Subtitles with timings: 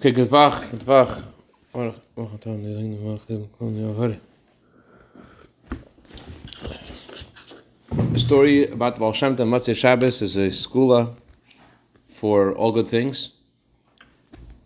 [0.00, 1.24] Okay, good vach, good vach.
[1.74, 4.18] Baruch, Baruch atah Eloheinu melech haolam kol yavare.
[8.10, 11.16] The story about Baal Shem Tov Shabbos is a segula
[12.08, 13.32] for all good things.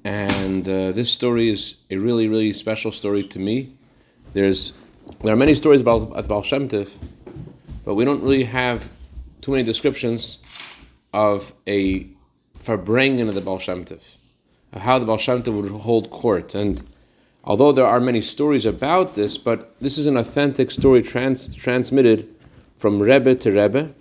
[0.04, 3.74] And uh, this story is a really, really special story to me.
[4.34, 4.72] There's
[5.24, 6.90] there are many stories about, about Baal Shem Tov,
[7.84, 8.88] but we don't really have
[9.40, 10.38] too many descriptions
[11.12, 12.06] of a
[12.56, 14.00] farbrengen of the Baal Shem Tov,
[14.76, 16.54] how the Baal Shem Tov would hold court.
[16.54, 16.82] And
[17.44, 22.28] although there are many stories about this, but this is an authentic story trans- transmitted
[22.76, 23.94] from Rebbe to Rebbe.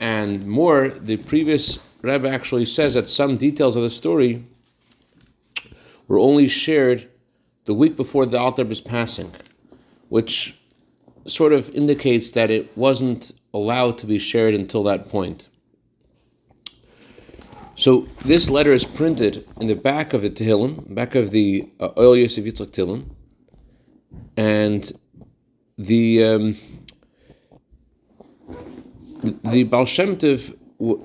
[0.00, 4.44] And more, the previous Rebbe actually says that some details of the story
[6.06, 7.08] were only shared
[7.64, 9.32] the week before the Alter was passing,
[10.08, 10.56] which
[11.26, 15.48] sort of indicates that it wasn't allowed to be shared until that point.
[17.78, 21.90] So this letter is printed in the back of the Tehillim, back of the uh,
[21.90, 23.04] Ohel Yosef Yitzchak Tehillim,
[24.36, 24.92] and
[25.78, 26.56] the um,
[29.44, 30.56] the Baal Shem Tov,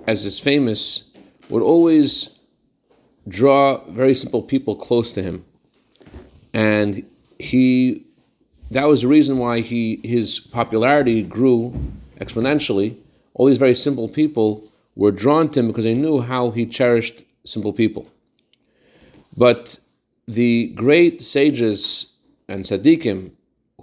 [0.08, 1.04] as is famous,
[1.48, 2.40] would always
[3.28, 5.46] draw very simple people close to him,
[6.56, 8.04] and he
[8.72, 11.72] that was the reason why he his popularity grew
[12.20, 12.98] exponentially.
[13.36, 17.24] All these very simple people were drawn to him because they knew how he cherished
[17.44, 18.08] simple people.
[19.36, 19.80] But
[20.28, 22.08] the great sages
[22.48, 23.32] and tzaddikim,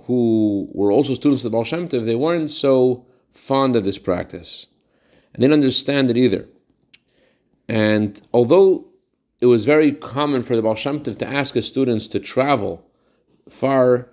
[0.06, 3.98] who were also students of the Baal Shem Tov, they weren't so fond of this
[3.98, 4.66] practice.
[5.32, 6.48] And they didn't understand it either.
[7.68, 8.86] And although
[9.40, 12.84] it was very common for the Baal Shem Tov to ask his students to travel
[13.48, 14.08] far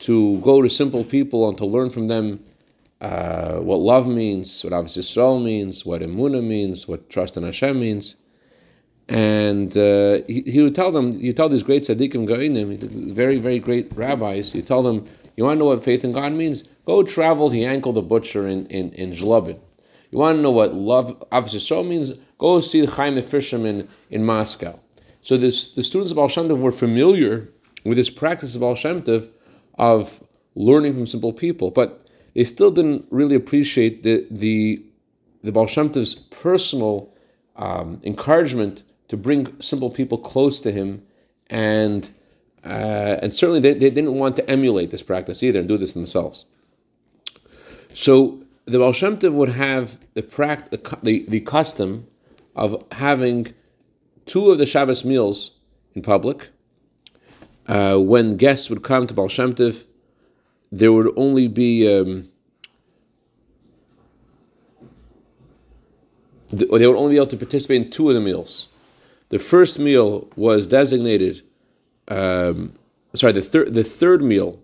[0.00, 2.44] to go to simple people and to learn from them
[3.00, 7.78] uh, what love means, what Ahavas Yisrael means, what Emunah means, what trust in Hashem
[7.78, 8.16] means.
[9.08, 13.58] And uh, he, he, would tell them, you tell these great tzaddikim geonim, very, very
[13.58, 16.64] great rabbis, you tell them, you want to know what faith in God means?
[16.84, 19.58] Go travel to Yankel the butcher in, in, in Zlobin.
[20.10, 22.12] You want to know what love Ahavas Yisrael means?
[22.38, 24.78] Go see the Chaim the fisherman in Moscow.
[25.22, 27.48] So this, the students of Baal Shem Tov were familiar
[27.84, 29.28] with this practice of Baal Shem Tov
[29.78, 30.22] of
[30.54, 32.07] learning from simple people, but
[32.38, 34.80] they still didn't really appreciate the the
[35.42, 37.12] the Baal Shem Tov's personal
[37.56, 41.02] um, encouragement to bring simple people close to him,
[41.50, 42.12] and
[42.64, 45.94] uh, and certainly they, they didn't want to emulate this practice either and do this
[45.94, 46.44] themselves.
[47.92, 52.06] So the Baal Shem Tov would have the, pract- the, the, the custom
[52.54, 53.52] of having
[54.26, 55.56] two of the Shabbos meals
[55.96, 56.50] in public.
[57.66, 59.84] Uh, when guests would come to Baal Shem Tov,
[60.70, 62.28] there would only be um,
[66.50, 68.68] they would only be able to participate in two of the meals.
[69.28, 71.42] The first meal was designated.
[72.08, 72.74] Um,
[73.14, 74.60] sorry, the third the third meal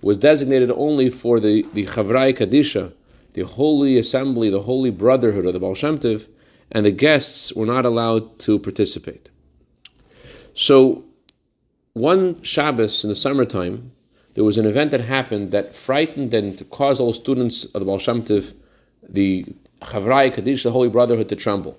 [0.00, 2.92] was designated only for the the Chavrai Kadisha,
[3.34, 6.28] the holy assembly, the holy brotherhood of the Baal Shem Tov,
[6.70, 9.30] and the guests were not allowed to participate.
[10.54, 11.04] So,
[11.92, 13.92] one Shabbos in the summertime,
[14.38, 17.98] there was an event that happened that frightened and caused all students of the Baal
[17.98, 18.52] Shem Tov,
[19.02, 19.44] the
[19.82, 21.76] Chavrai Kaddish, the Holy Brotherhood, to tremble.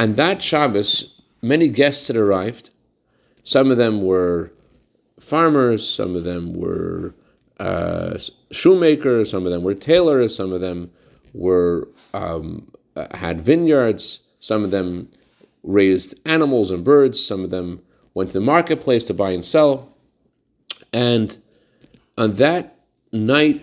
[0.00, 2.70] And that Shabbos, many guests had arrived.
[3.44, 4.50] Some of them were
[5.20, 7.14] farmers, some of them were
[7.60, 8.18] uh,
[8.50, 10.90] shoemakers, some of them were tailors, some of them
[11.32, 12.72] were um,
[13.12, 15.08] had vineyards, some of them
[15.62, 19.93] raised animals and birds, some of them went to the marketplace to buy and sell.
[20.94, 21.36] And
[22.16, 22.78] on that
[23.12, 23.62] night,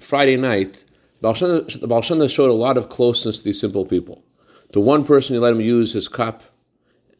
[0.00, 0.84] Friday night,
[1.22, 4.24] Baal Shem showed a lot of closeness to these simple people.
[4.72, 6.42] To one person, he let him use his cup,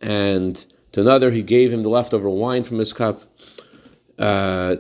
[0.03, 0.57] and
[0.91, 3.23] to another, he gave him the leftover wine from his cup.
[4.19, 4.77] Uh,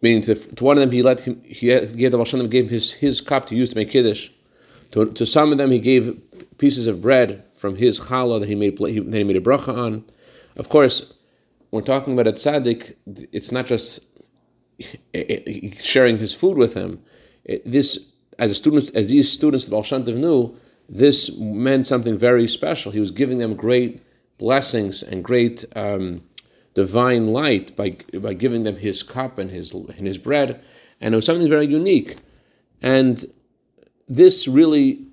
[0.00, 2.70] meaning, to, to, one of them, he let him, he gave the Baal Shem gave
[2.70, 4.30] his, his cup to use to make kiddush.
[4.92, 6.16] To, to some of them, he gave
[6.56, 10.04] pieces of bread from his challah that he made that he made a bracha on.
[10.56, 11.14] Of course,
[11.70, 12.94] we're talking about a tzaddik.
[13.32, 14.00] It's not just
[15.80, 17.02] sharing his food with him.
[17.64, 18.06] This,
[18.38, 20.56] as a student, as these students of Shem knew,
[20.88, 22.92] this meant something very special.
[22.92, 24.02] He was giving them great
[24.38, 26.22] blessings and great um,
[26.74, 30.62] divine light by by giving them his cup and his and his bread,
[31.00, 32.16] and it was something very unique.
[32.80, 33.26] And
[34.06, 35.06] this really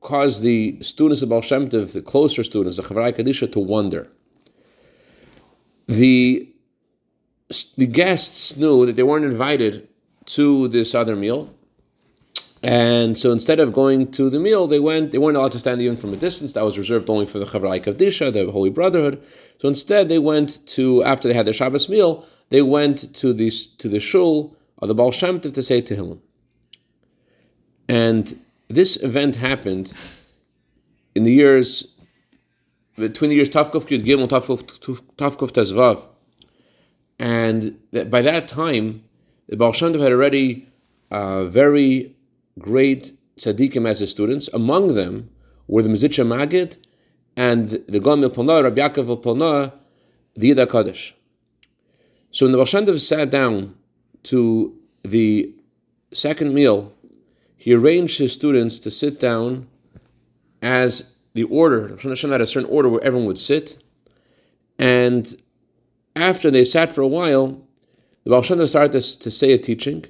[0.00, 4.08] caused the students of Baal Shem the closer students, the Chavrai Kadisha, to wonder.
[5.90, 6.46] The
[7.76, 9.88] the guests knew that they weren't invited
[10.26, 11.52] to this other meal,
[12.62, 15.10] And so instead of going to the meal, they went.
[15.10, 16.52] They weren't allowed to stand even from a distance.
[16.52, 19.20] That was reserved only for the Chavrai Kadisha, the Holy Brotherhood.
[19.60, 23.50] So instead, they went to after they had their Shabbos meal, they went to the
[23.78, 26.20] to the shul of the Baal Shem Tov to say Tehillim.
[27.88, 28.38] And
[28.68, 29.92] this event happened
[31.16, 31.96] in the years
[33.00, 36.06] between the years Tavkov Yud Gimel Tavkov Tezvav,
[37.18, 37.78] and
[38.10, 39.04] by that time,
[39.48, 40.68] the Baal Shem Tov had already
[41.10, 42.16] uh, very
[42.58, 44.48] great tzaddikim as his students.
[44.54, 45.28] Among them
[45.66, 46.76] were the Mezritcher Magid
[47.36, 49.72] and the Gaon Milpona, Rabbi Yaakov Milpona,
[50.34, 51.14] the Yid Kaddish.
[52.30, 53.74] So when the Baal Shem Tov sat down
[54.24, 55.54] to the
[56.12, 56.92] second meal,
[57.56, 59.68] he arranged his students to sit down
[60.62, 61.96] as the order.
[61.96, 63.82] Hashem had a certain order where everyone would sit,
[64.78, 65.36] and
[66.16, 67.60] after they sat for a while,
[68.24, 70.04] the Baal Shem started to, to say a teaching,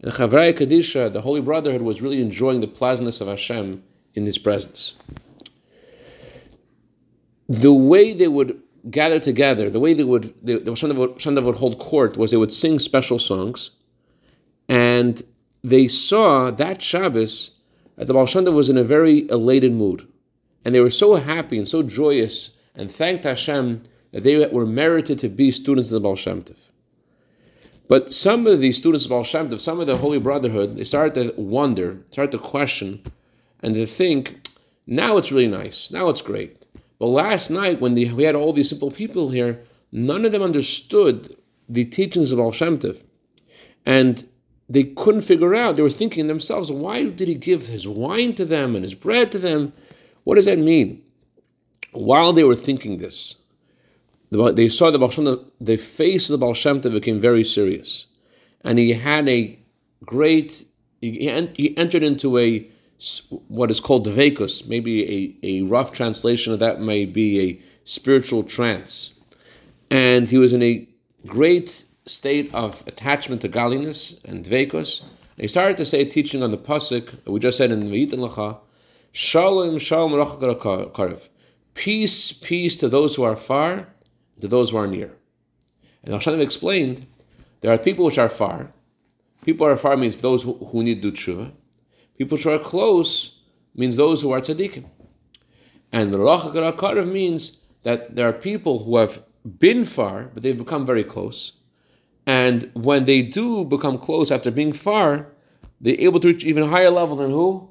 [0.00, 3.82] and the Chavrai Kadisha, the Holy Brotherhood, was really enjoying the pleasantness of Hashem
[4.14, 4.94] in His presence.
[7.48, 8.60] The way they would
[8.90, 12.30] gather together, the way they would, the, the Shem Tov would, would hold court was
[12.30, 13.70] they would sing special songs,
[14.68, 15.22] and
[15.62, 17.52] they saw that Shabbos
[17.96, 20.06] that the Baal Shem Tov was in a very elated mood,
[20.64, 23.82] and they were so happy and so joyous and thanked Hashem
[24.12, 26.56] that they were merited to be students of the Baal Shem Tov.
[27.86, 30.84] But some of these students of Baal Shem Tov, some of the Holy Brotherhood, they
[30.84, 33.02] started to wonder, started to question,
[33.60, 34.48] and to think,
[34.86, 36.66] now it's really nice, now it's great.
[36.98, 39.62] But last night, when the, we had all these simple people here,
[39.92, 41.36] none of them understood
[41.68, 43.02] the teachings of Baal Shem Tov.
[43.84, 44.26] And
[44.68, 48.44] they couldn't figure out, they were thinking themselves, why did he give his wine to
[48.44, 49.72] them and his bread to them?
[50.24, 51.02] What does that mean?
[51.92, 53.36] While they were thinking this,
[54.30, 58.06] they saw the Baal Shem, the face of the Baal Shem became very serious,
[58.62, 59.58] and he had a
[60.04, 60.64] great.
[61.00, 61.28] He,
[61.76, 62.66] entered into a
[63.48, 64.66] what is called devekus.
[64.66, 69.20] Maybe a, a rough translation of that may be a spiritual trance,
[69.90, 70.88] and he was in a
[71.26, 75.02] great state of attachment to godliness and dvekus.
[75.02, 78.58] And he started to say, teaching on the pasuk we just said in Vayitan Lacha,
[79.16, 81.28] Shalom, Shalom, Karev.
[81.74, 83.86] Peace, peace to those who are far,
[84.40, 85.12] to those who are near.
[86.02, 87.06] And Hashem explained
[87.60, 88.72] there are people which are far.
[89.44, 91.52] People who are far means those who, need to do tshuva.
[92.18, 93.38] People who are close
[93.76, 94.86] means those who are tzaddikim.
[95.92, 100.84] And the Karev means that there are people who have been far, but they've become
[100.84, 101.52] very close.
[102.26, 105.28] And when they do become close after being far,
[105.80, 107.70] they're able to reach even higher level than who?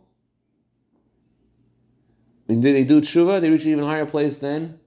[2.48, 3.40] And did they do tshuva?
[3.40, 4.80] They reach an even higher place than,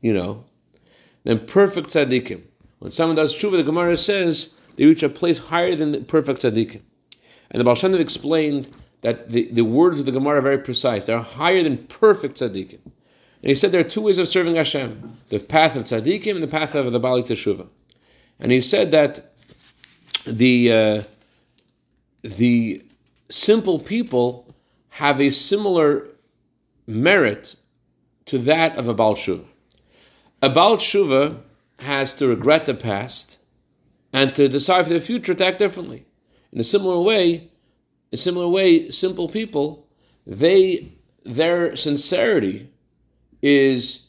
[0.00, 0.44] you know,
[1.24, 2.42] than perfect tzaddikim.
[2.78, 6.40] When someone does tshuva, the Gemara says they reach a place higher than the perfect
[6.40, 6.82] tzaddikim.
[7.50, 8.70] And the Baal Shem explained
[9.00, 11.06] that the, the words of the Gemara are very precise.
[11.06, 12.80] They're higher than perfect tzaddikim.
[13.42, 16.42] And he said there are two ways of serving Hashem: the path of tzaddikim and
[16.42, 17.68] the path of the Baalei Teshuvah.
[18.40, 19.32] And he said that
[20.26, 21.02] the uh,
[22.22, 22.82] the
[23.30, 24.54] simple people
[24.90, 26.08] have a similar
[26.88, 27.56] merit
[28.26, 29.44] to that of a Baal Shuvah.
[30.42, 31.40] A Baal Shuvah
[31.80, 33.38] has to regret the past
[34.12, 36.06] and to decide for the future to act differently.
[36.50, 37.50] In a similar way,
[38.12, 39.86] a similar way, simple people,
[40.26, 40.92] they
[41.24, 42.70] their sincerity
[43.42, 44.08] is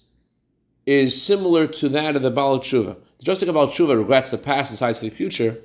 [0.86, 2.98] is similar to that of the Baal Shuvah.
[3.22, 5.58] Just like a Baal regrets the past decides for the future,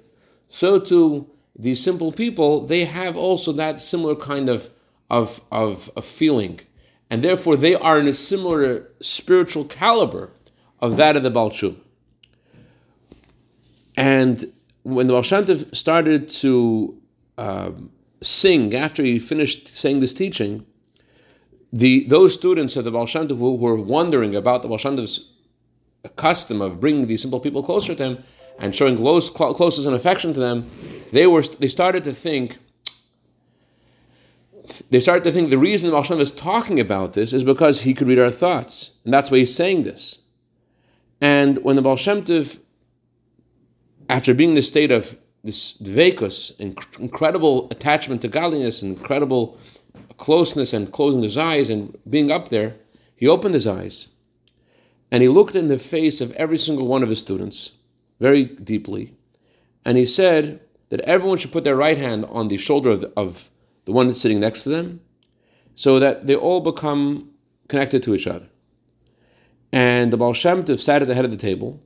[0.49, 4.71] so too these simple people, they have also that similar kind of,
[5.09, 6.61] of, of, of feeling
[7.15, 10.33] and therefore they are in a similar spiritual caliber
[10.81, 11.53] of that of the Baal.
[13.97, 14.53] And
[14.83, 17.01] when the Shem started to
[17.39, 20.67] um, sing after he finished saying this teaching,
[21.73, 24.97] the those students of the Shem who were wondering about the Shem
[26.17, 28.25] custom of bringing these simple people closer to him
[28.59, 30.69] and showing close, closeness and affection to them,
[31.13, 32.59] they were they started to think
[34.91, 37.95] they start to think the reason the Baal is talking about this is because he
[37.95, 38.93] could read our thoughts.
[39.05, 40.19] And that's why he's saying this.
[41.21, 42.59] And when the Baal Shem Tov,
[44.09, 46.59] after being in the state of this dvekus,
[46.99, 49.59] incredible attachment to godliness, incredible
[50.17, 52.77] closeness and closing his eyes and being up there,
[53.17, 54.09] he opened his eyes
[55.11, 57.73] and he looked in the face of every single one of his students
[58.21, 59.15] very deeply.
[59.85, 63.13] And he said that everyone should put their right hand on the shoulder of, the,
[63.17, 63.51] of
[63.85, 65.01] the one that's sitting next to them,
[65.75, 67.31] so that they all become
[67.69, 68.47] connected to each other.
[69.73, 71.81] And the Baal Shem Tov sat at the head of the table,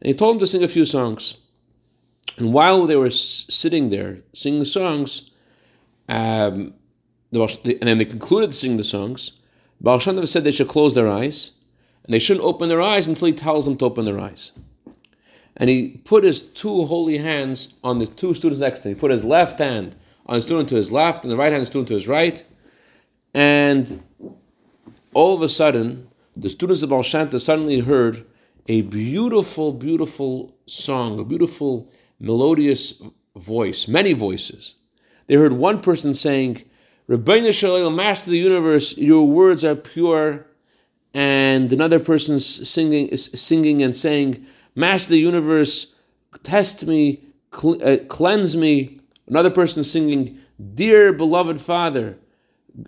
[0.00, 1.36] and he told them to sing a few songs.
[2.38, 5.30] And while they were sitting there singing songs,
[6.08, 6.74] um,
[7.30, 9.32] the, and then they concluded singing the songs.
[9.80, 11.52] Baal Shem Tov said they should close their eyes,
[12.04, 14.52] and they shouldn't open their eyes until he tells them to open their eyes.
[15.56, 18.94] And he put his two holy hands on the two students next to him.
[18.94, 19.94] He put his left hand
[20.26, 22.44] on the student to his left, and the right hand the student to his right.
[23.34, 24.02] And
[25.12, 28.24] all of a sudden, the students of Baal Tov suddenly heard
[28.66, 33.02] a beautiful, beautiful song, a beautiful melodious
[33.36, 34.76] voice, many voices.
[35.26, 36.64] They heard one person saying,
[37.08, 40.46] Ribono Shel Olam, Master of the Universe, your words are pure.
[41.12, 45.94] And another person singing, is singing and saying, Master of the Universe,
[46.42, 49.00] test me, uh, cleanse me.
[49.26, 50.38] Another person is singing,
[50.74, 52.16] Dear beloved Father,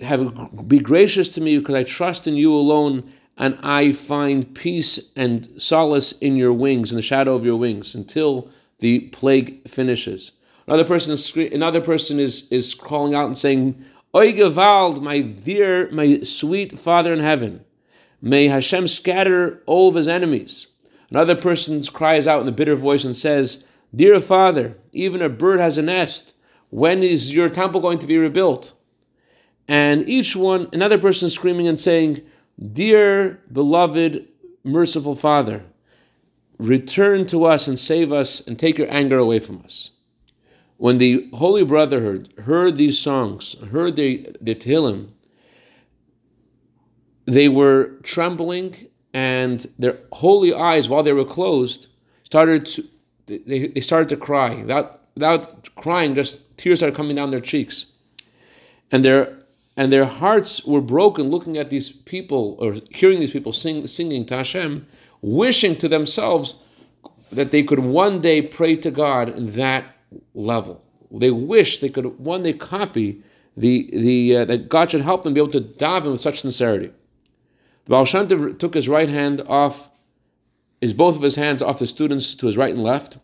[0.02, 5.10] have be gracious to me because I trust in you alone and I find peace
[5.14, 10.32] and solace in your wings, in the shadow of your wings, until the plague finishes.
[10.66, 15.88] Another person is another person is, is calling out and saying, Oy Gewalt, my dear,
[15.90, 17.64] my sweet Father in heaven,
[18.20, 20.68] may Hashem scatter all of his enemies.
[21.10, 23.64] Another person cries out in a bitter voice and says,
[23.94, 26.34] Dear Father, even a bird has a nest.
[26.70, 28.74] When is your temple going to be rebuilt?
[29.68, 32.22] And each one, another person screaming and saying,
[32.72, 34.28] Dear beloved,
[34.64, 35.64] merciful Father,
[36.58, 39.90] return to us and save us and take your anger away from us.
[40.78, 45.08] When the Holy Brotherhood heard these songs, heard the, the Tehillim,
[47.24, 51.88] they were trembling and their holy eyes, while they were closed,
[52.22, 52.84] started to,
[53.26, 54.54] they, they started to cry.
[54.54, 57.86] Without, without crying, just tears are coming down their cheeks.
[58.90, 59.36] And their
[59.76, 64.24] and their hearts were broken looking at these people or hearing these people sing, singing
[64.26, 64.86] to Hashem,
[65.20, 66.54] wishing to themselves
[67.30, 69.84] that they could one day pray to God in that
[70.34, 70.82] level.
[71.10, 73.22] They wish they could one day copy
[73.56, 76.92] the, the uh, that God should help them be able to daven with such sincerity.
[77.84, 79.88] The Baal Shem took his right hand off,
[80.80, 83.18] his both of his hands off the students to his right and left,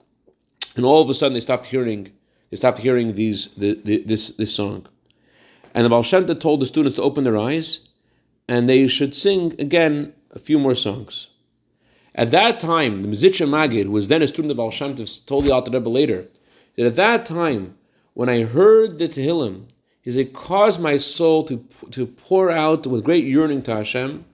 [0.76, 2.12] and all of a sudden they stopped hearing
[2.50, 4.87] they stopped hearing these the, the, this this song.
[5.75, 7.88] And the Baal told the students to open their eyes,
[8.47, 11.28] and they should sing again a few more songs.
[12.14, 15.44] At that time, the Mezritcher Magid, who was then a student of Baal Shem told
[15.44, 16.28] the Alter Rebbe later
[16.76, 17.76] that at that time,
[18.12, 19.68] when I heard the Tehillim,
[20.02, 24.25] he said, it caused my soul to, to pour out with great yearning to Hashem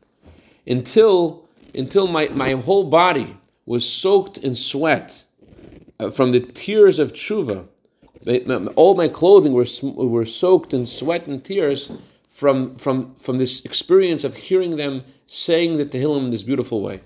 [0.67, 5.25] until, until my, my whole body was soaked in sweat
[6.01, 7.67] uh, from the tears of tshuva
[8.77, 11.91] all my clothing were, were soaked in sweat and tears
[12.29, 17.01] from, from, from this experience of hearing them saying the Tehillim in this beautiful way.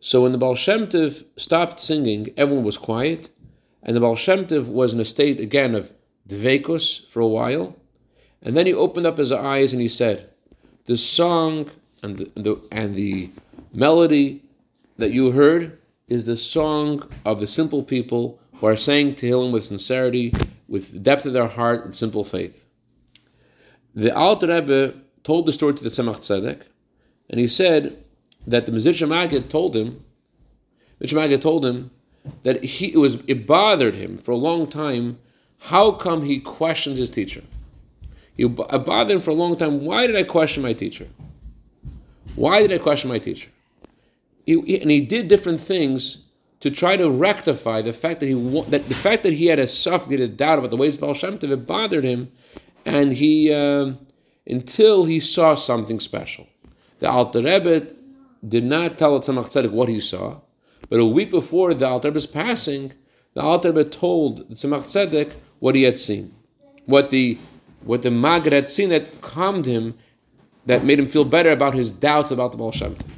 [0.00, 0.88] So when the Baal Shem
[1.36, 3.30] stopped singing, everyone was quiet,
[3.82, 5.92] and the Baal Shem was in a state again of
[6.28, 7.76] dveikus for a while,
[8.42, 10.30] and then he opened up his eyes and he said,
[10.84, 11.70] "The song
[12.02, 13.30] and the and the
[13.74, 14.42] melody
[14.96, 15.78] that you heard
[16.08, 20.32] is the song of the simple people who are saying Tehillim with sincerity,
[20.68, 22.64] with the depth of their heart and simple faith.
[23.94, 26.62] The Alter Rebbe told the story to the Tzemach Tzedek,
[27.28, 28.02] and he said
[28.46, 30.04] that the Mezritcher Magid told him,
[31.00, 31.90] Mezritcher Magid told him
[32.42, 35.18] that he, it was it bothered him for a long time.
[35.58, 37.42] How come he questions his teacher?
[38.36, 39.84] It bothered him for a long time.
[39.84, 41.08] Why did I question my teacher?
[42.34, 43.48] Why did I question my teacher?
[44.46, 46.24] He, and he did different things
[46.60, 48.34] to try to rectify the fact that he
[48.68, 51.14] that the fact that he had a safek, a doubt about the ways of Baal
[51.14, 52.32] Shem Tov, it bothered him,
[52.84, 53.92] and he uh,
[54.46, 56.46] until he saw something special.
[57.00, 57.88] The Alter Rebbe
[58.46, 60.40] did not tell Tzemach Tzedek what he saw,
[60.88, 62.92] but a week before the Alter Rebbe's passing,
[63.34, 66.34] the Alter Rebbe told the Tzemach Tzedek what he had seen,
[66.86, 67.38] what the
[67.82, 69.98] what the Magid had seen that calmed him,
[70.64, 73.13] that made him feel better about his doubts about the Baal Shem Tov.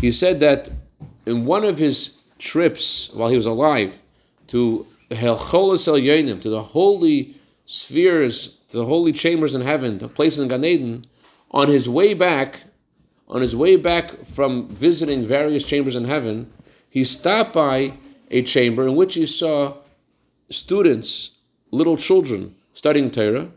[0.00, 0.70] He said that
[1.24, 4.02] in one of his trips while he was alive
[4.48, 7.34] to Heichalos Elyonim, to the holy
[7.64, 11.06] spheres, to the holy chambers in heaven, to places in Gan Eden,
[11.50, 12.64] on his way back,
[13.28, 16.52] on his way back from visiting various chambers in heaven,
[16.90, 17.94] he stopped by
[18.30, 19.74] a chamber in which he saw
[20.50, 21.36] students,
[21.70, 23.50] little children, studying Torah,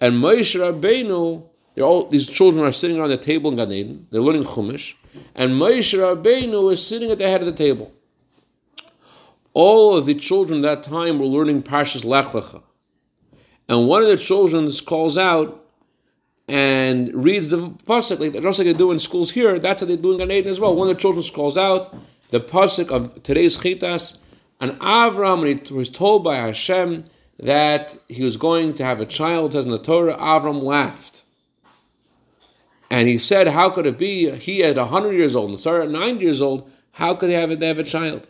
[0.00, 1.44] and Moshe Rabbeinu,
[1.80, 4.94] all, these children are sitting around the table in Gan Eden, they're learning Chumash,
[5.34, 7.92] and Moshe Rabbeinu is sitting at the head of the table
[9.54, 12.62] all of the children that time were learning Parshas Lech Lecha.
[13.68, 15.58] And one of the children calls out
[16.48, 19.58] and reads the pasuk like just like they do in schools here.
[19.58, 20.74] That's how they do in Gan Eden as well.
[20.74, 21.94] One of the children calls out
[22.30, 24.18] the pasuk of today's chitas,
[24.60, 27.04] and Avram when he was told by Hashem
[27.38, 31.11] that he was going to have a child, says in the Torah, Avram laughed.
[32.92, 34.30] And he said, How could it be?
[34.32, 37.48] He at 100 years old, and Sarah at 90 years old, how could he have,
[37.48, 38.28] have a child?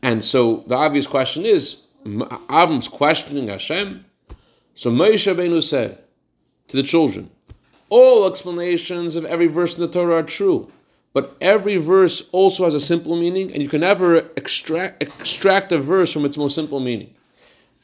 [0.00, 4.06] And so the obvious question is Avram's questioning Hashem.
[4.74, 5.98] So Moshe Rabbeinu said
[6.68, 7.30] to the children,
[7.90, 10.72] All explanations of every verse in the Torah are true.
[11.12, 15.78] But every verse also has a simple meaning, and you can never extract, extract a
[15.78, 17.14] verse from its most simple meaning.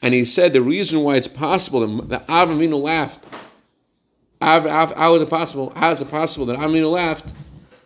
[0.01, 3.25] And he said the reason why it's possible that Avram laughed,
[4.41, 5.71] how is it possible?
[5.75, 7.33] How is it possible that Avram laughed?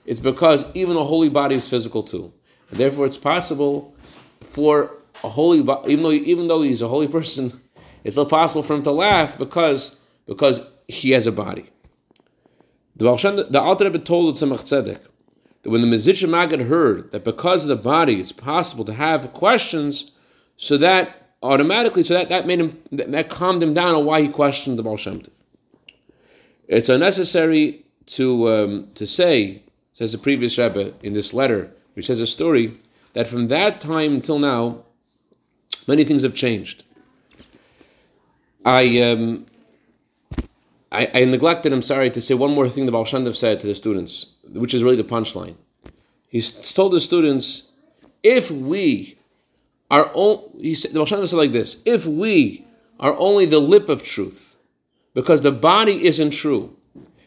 [0.05, 2.31] It's because even a holy body is physical too,
[2.69, 3.93] and therefore it's possible
[4.41, 4.91] for
[5.23, 7.61] a holy body, even though even though he's a holy person,
[8.03, 11.69] it's still possible for him to laugh because because he has a body.
[12.95, 14.99] The the Alter Rebbe told Tzemach Tzedek
[15.63, 19.33] that when the Mezritcher Maggid heard that because of the body it's possible to have
[19.33, 20.11] questions,
[20.55, 24.29] so that automatically, so that, that made him that calmed him down on why he
[24.29, 25.34] questioned the Baal Shem Tov.
[26.67, 32.19] It's unnecessary to um, to say, says the previous Rebbe in this letter, which says
[32.19, 32.79] a story
[33.13, 34.83] that from that time until now,
[35.87, 36.83] many things have changed.
[38.65, 39.45] I um,
[40.91, 43.67] I, I, neglected, I'm sorry, to say one more thing the Baal Tov said to
[43.67, 45.55] the students, which is really the punchline.
[46.29, 47.63] He's told the students,
[48.23, 49.17] if we
[49.91, 52.65] are, o- he said, the Baal said like this, if we
[52.99, 54.44] are only the lip of truth,
[55.15, 56.75] because the body isn't true,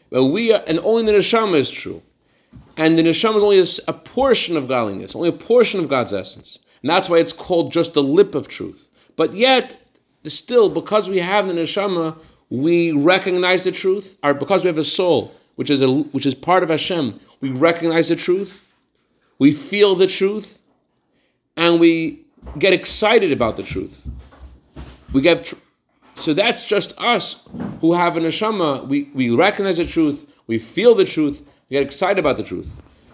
[0.09, 2.01] but we are, and only the neshama is true,
[2.77, 6.59] and the neshama is only a, portion of godliness, only a portion of God's essence,
[6.81, 8.87] and that's why it's called just the lip of truth.
[9.17, 9.77] But yet,
[10.23, 12.17] still, because we have the neshama,
[12.49, 16.35] we recognize the truth, or because we have a soul, which is a, which is
[16.35, 18.63] part of Hashem, we recognize the truth,
[19.39, 20.61] we feel the truth,
[21.57, 22.21] and we
[22.59, 24.07] get excited about the truth.
[25.11, 25.53] We get
[26.19, 27.47] so that's just us
[27.81, 28.87] who have a neshama.
[28.87, 32.69] We, we recognize the truth, we feel the truth, we get excited about the truth.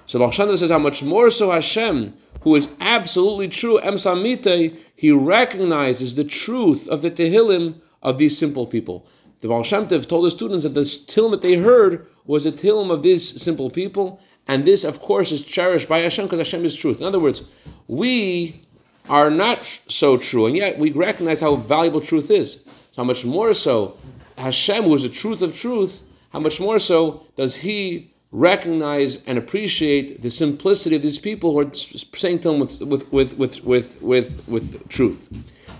[0.07, 6.15] So Baal says how much more so Hashem, who is absolutely true, Emsamite, he recognizes
[6.15, 9.07] the truth of the Tehillim of these simple people.
[9.41, 12.51] The Baal Shem Tov told the students that the Tehillim that they heard was a
[12.51, 16.65] Tehillim of these simple people, and this, of course, is cherished by Hashem because Hashem
[16.65, 16.99] is truth.
[16.99, 17.43] In other words,
[17.87, 18.65] we
[19.09, 22.61] are not so true, and yet we recognize how valuable truth is.
[22.95, 23.97] So how much more so
[24.37, 29.37] Hashem, who is the truth of truth, how much more so does He recognize and
[29.37, 33.61] appreciate the simplicity of these people who are saying to Him with with with with
[33.65, 35.27] with with, with truth.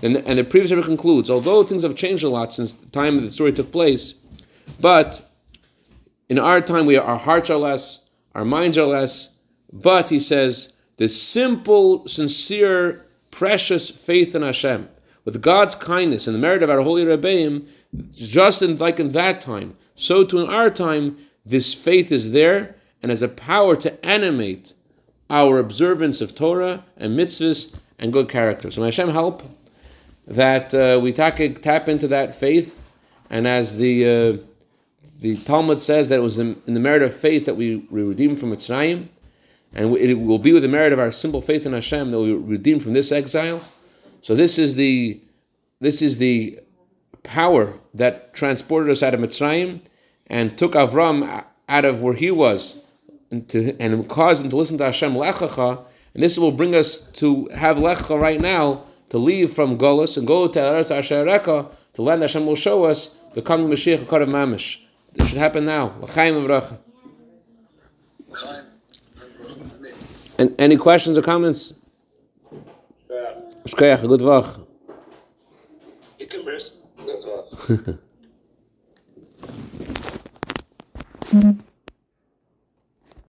[0.02, 3.18] And, and the previous chapter concludes, although things have changed a lot since the time
[3.22, 4.12] the story took place,
[4.78, 5.26] but
[6.28, 9.38] in our time we our hearts are less, our minds are less,
[9.72, 14.90] but he says the simple, sincere, precious faith in Hashem,
[15.26, 17.66] with God's kindness and the merit of our holy Rebbeim,
[18.14, 22.76] just in, like in that time, so too in our time, this faith is there
[23.02, 24.72] and has a power to animate
[25.28, 28.70] our observance of Torah and mitzvahs and good character.
[28.70, 29.42] So may Hashem help
[30.26, 32.82] that uh, we tap, tap into that faith,
[33.28, 34.46] and as the uh,
[35.20, 38.04] the Talmud says that it was in, in, the merit of faith that we, were
[38.04, 39.08] redeemed from Mitzrayim,
[39.72, 42.34] and it will be with the merit of our simple faith in Hashem that we
[42.34, 43.62] redeem from this exile.
[44.26, 45.20] So this is the
[45.78, 46.58] this is the
[47.22, 49.82] power that transported us out of Mitzrayim
[50.26, 52.82] and took Avram out of where he was
[53.30, 55.80] and, to, and caused him to listen to Hashem Lech Lecha,
[56.12, 60.16] and this will bring us to have Lech Lecha right now to leave from Golis
[60.18, 64.28] and go to Eretz Ashereka, to land Hashem will show us the coming Mashiach of
[64.28, 64.80] Mamish.
[65.12, 65.94] This should happen now.
[70.36, 71.74] And any questions or comments?
[73.66, 74.66] Shkoyach, good vach.
[76.18, 76.44] You can.
[81.32, 81.58] Good.